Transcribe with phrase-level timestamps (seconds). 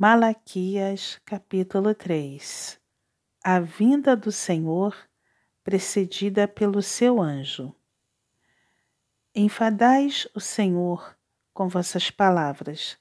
[0.00, 2.78] Malaquias capítulo 3
[3.42, 4.96] A vinda do Senhor
[5.64, 7.74] precedida pelo seu anjo.
[9.34, 11.18] Enfadais o Senhor
[11.52, 12.96] com vossas palavras,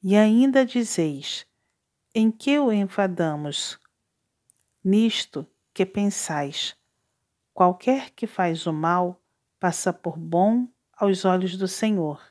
[0.00, 1.44] e ainda dizeis:
[2.14, 3.76] Em que o enfadamos?
[4.84, 5.44] Nisto
[5.74, 6.76] que pensais:
[7.52, 9.20] qualquer que faz o mal
[9.58, 12.22] passa por bom aos olhos do Senhor.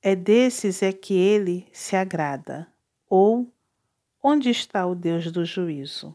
[0.00, 2.66] É desses é que ele se agrada.
[3.08, 3.50] Ou
[4.22, 6.14] onde está o Deus do juízo?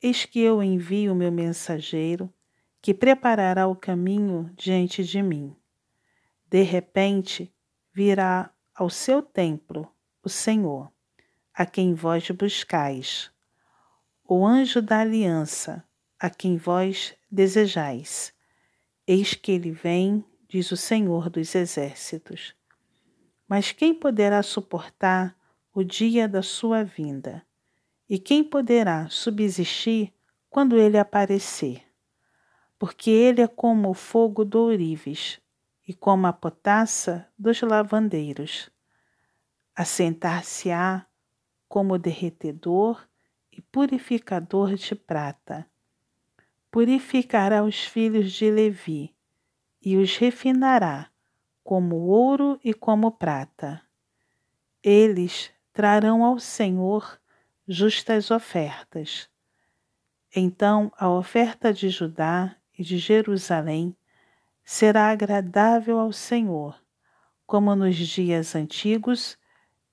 [0.00, 2.32] Eis que eu envio meu mensageiro,
[2.80, 5.54] que preparará o caminho diante de mim.
[6.48, 7.54] De repente
[7.92, 9.86] virá ao seu templo
[10.22, 10.90] o Senhor,
[11.52, 13.30] a quem vós buscais,
[14.24, 15.84] o anjo da aliança,
[16.18, 18.32] a quem vós desejais.
[19.06, 22.54] Eis que ele vem, diz o Senhor dos exércitos.
[23.54, 25.36] Mas quem poderá suportar
[25.74, 27.46] o dia da sua vinda?
[28.08, 30.10] E quem poderá subsistir
[30.48, 31.82] quando ele aparecer?
[32.78, 35.38] Porque ele é como o fogo do ourives
[35.86, 38.70] e como a potassa dos lavandeiros.
[39.76, 41.04] Assentar-se-á
[41.68, 43.06] como derretedor
[43.52, 45.66] e purificador de prata.
[46.70, 49.14] Purificará os filhos de Levi
[49.82, 51.11] e os refinará
[51.62, 53.82] como ouro e como prata.
[54.82, 57.20] Eles trarão ao Senhor
[57.66, 59.28] justas ofertas.
[60.34, 63.96] Então a oferta de Judá e de Jerusalém
[64.64, 66.80] será agradável ao Senhor,
[67.46, 69.38] como nos dias antigos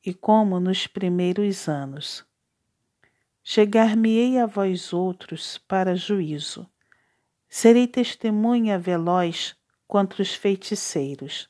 [0.04, 2.26] e como nos primeiros anos.
[3.44, 6.70] Chegar-me-ei a vós outros para juízo.
[7.48, 9.56] Serei testemunha veloz
[9.88, 11.50] contra os feiticeiros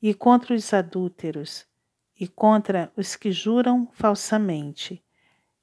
[0.00, 1.66] e contra os adúlteros,
[2.18, 5.02] e contra os que juram falsamente,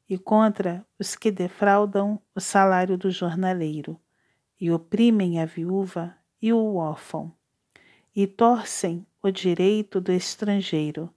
[0.08, 4.00] e contra os que defraudam o salário do jornaleiro,
[4.60, 7.34] e oprimem a viúva e o órfão,
[8.16, 11.14] e torcem o direito do estrangeiro,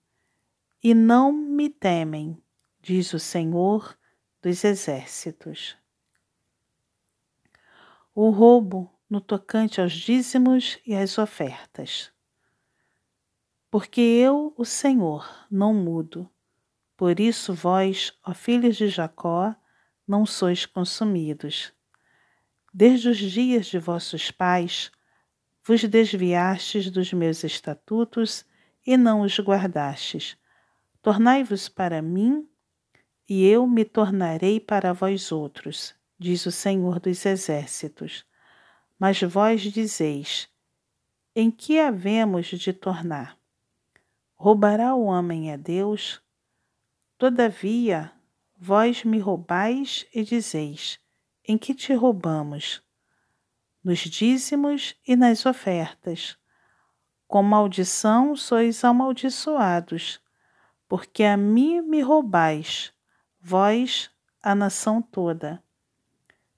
[0.82, 2.40] e não me temem,
[2.80, 3.98] diz o Senhor
[4.40, 5.76] dos Exércitos.
[8.14, 12.12] O roubo no tocante aos dízimos e às ofertas
[13.70, 16.28] porque eu, o Senhor, não mudo.
[16.96, 19.54] Por isso vós, ó filhos de Jacó,
[20.06, 21.72] não sois consumidos.
[22.72, 24.90] Desde os dias de vossos pais,
[25.64, 28.44] vos desviastes dos meus estatutos
[28.86, 30.36] e não os guardastes.
[31.02, 32.48] Tornai-vos para mim,
[33.28, 38.24] e eu me tornarei para vós outros, diz o Senhor dos Exércitos.
[38.98, 40.48] Mas vós dizeis:
[41.36, 43.38] Em que havemos de tornar?
[44.40, 46.22] Roubará o homem a Deus?
[47.18, 48.12] Todavia,
[48.56, 51.00] vós me roubais e dizeis:
[51.44, 52.80] Em que te roubamos?
[53.82, 56.38] Nos dízimos e nas ofertas.
[57.26, 60.20] Com maldição sois amaldiçoados,
[60.86, 62.92] porque a mim me roubais,
[63.40, 64.08] vós,
[64.40, 65.60] a nação toda.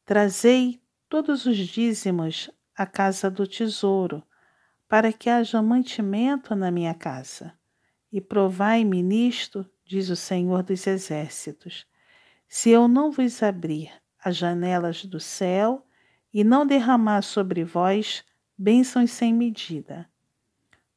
[0.04, 4.22] Trazei todos os dízimos à casa do tesouro,
[4.86, 7.58] para que haja mantimento na minha casa.
[8.12, 11.86] E provai-me nisto, diz o Senhor dos Exércitos,
[12.48, 15.86] se eu não vos abrir as janelas do céu
[16.32, 18.24] e não derramar sobre vós
[18.58, 20.08] bênçãos sem medida.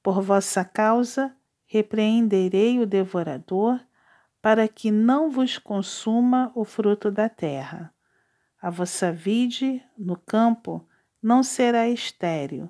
[0.02, 1.35] Por vossa causa
[1.66, 3.79] repreenderei o devorador,
[4.41, 7.94] para que não vos consuma o fruto da terra.
[8.62, 10.85] A vossa vide no campo
[11.22, 12.69] não será estéril,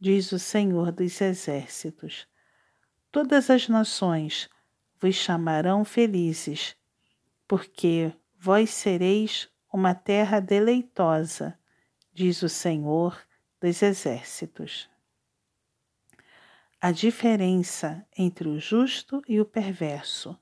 [0.00, 2.29] diz o Senhor dos Exércitos
[3.10, 4.48] todas as nações
[5.00, 6.76] vos chamarão felizes,
[7.48, 11.58] porque vós sereis uma terra deleitosa,
[12.12, 13.20] diz o Senhor
[13.60, 14.88] dos Exércitos.
[16.80, 20.38] A diferença entre o justo e o perverso.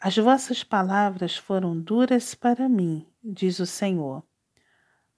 [0.00, 4.22] As vossas palavras foram duras para mim, diz o Senhor.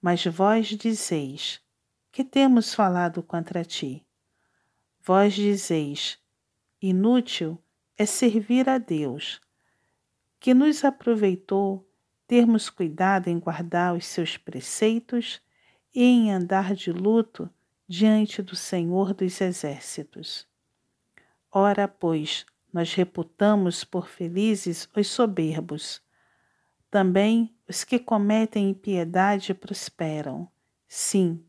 [0.01, 1.61] Mas vós dizeis:
[2.11, 4.05] Que temos falado contra ti?
[5.01, 6.19] Vós dizeis:
[6.81, 7.61] inútil
[7.97, 9.41] é servir a Deus,
[10.39, 11.87] que nos aproveitou
[12.25, 15.41] termos cuidado em guardar os seus preceitos
[15.93, 17.49] e em andar de luto
[17.87, 20.47] diante do Senhor dos Exércitos.
[21.51, 26.01] Ora, pois, nós reputamos por felizes os soberbos.
[26.91, 30.47] Também os que cometem impiedade prosperam.
[30.87, 31.43] Sim,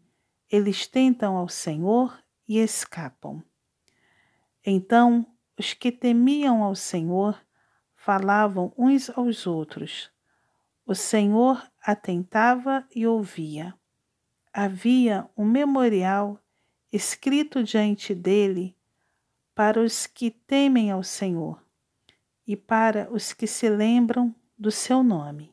[0.50, 2.18] eles tentam ao Senhor
[2.48, 3.42] e escapam.
[4.72, 5.26] Então
[5.58, 7.36] os que temiam ao Senhor
[7.96, 10.12] falavam uns aos outros.
[10.86, 13.74] O Senhor atentava e ouvia.
[14.52, 16.40] Havia um memorial
[16.92, 18.76] escrito diante dele
[19.56, 21.60] para os que temem ao Senhor
[22.46, 25.52] e para os que se lembram do seu nome.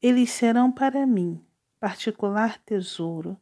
[0.00, 1.44] Eles serão para mim
[1.80, 3.36] particular tesouro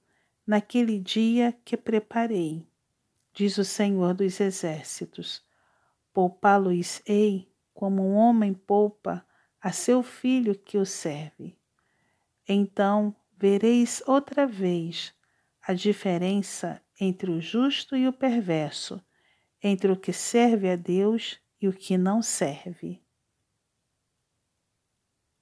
[0.46, 2.67] naquele dia que preparei,
[3.34, 5.42] diz o Senhor dos Exércitos.
[6.12, 9.26] Poupá-los-ei como um homem poupa
[9.60, 11.58] a seu filho que o serve.
[12.48, 15.12] Então vereis outra vez
[15.60, 19.02] a diferença entre o justo e o perverso,
[19.62, 23.03] entre o que serve a Deus e o que não serve.